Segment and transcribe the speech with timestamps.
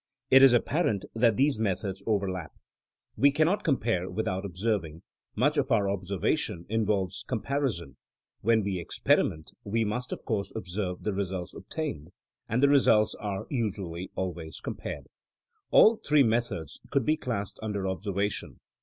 [0.31, 2.53] It is apparent that these methods overlap.
[3.15, 5.03] We cannot com pare without observing,
[5.35, 7.97] much of our observation involves comparison,
[8.41, 12.09] when we experiment we must of course observe the results obtained,
[12.49, 15.05] and the results are usually always compared.
[15.69, 18.59] All three methods could be classed under observa tion.